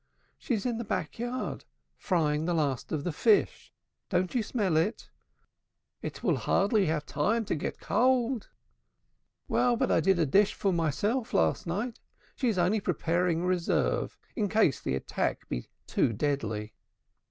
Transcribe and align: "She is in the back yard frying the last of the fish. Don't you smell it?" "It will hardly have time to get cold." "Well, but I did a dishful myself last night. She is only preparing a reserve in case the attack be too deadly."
"She 0.39 0.55
is 0.55 0.65
in 0.65 0.79
the 0.79 0.83
back 0.83 1.19
yard 1.19 1.63
frying 1.95 2.45
the 2.45 2.55
last 2.55 2.91
of 2.91 3.03
the 3.03 3.11
fish. 3.11 3.71
Don't 4.09 4.33
you 4.33 4.41
smell 4.41 4.75
it?" 4.75 5.11
"It 6.01 6.23
will 6.23 6.37
hardly 6.37 6.87
have 6.87 7.05
time 7.05 7.45
to 7.45 7.53
get 7.53 7.79
cold." 7.79 8.49
"Well, 9.47 9.75
but 9.77 9.91
I 9.91 9.99
did 9.99 10.17
a 10.17 10.25
dishful 10.25 10.71
myself 10.71 11.35
last 11.35 11.67
night. 11.67 11.99
She 12.35 12.47
is 12.47 12.57
only 12.57 12.79
preparing 12.79 13.41
a 13.43 13.45
reserve 13.45 14.17
in 14.35 14.49
case 14.49 14.79
the 14.81 14.95
attack 14.95 15.47
be 15.49 15.67
too 15.85 16.13
deadly." 16.13 16.73